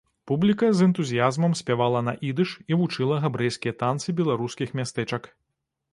[0.29, 5.33] Публіка з энтузіязмам спявала на ідыш і вучыла габрэйскія танцы беларускіх мястэчак.